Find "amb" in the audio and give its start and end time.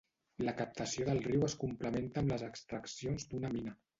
2.23-2.33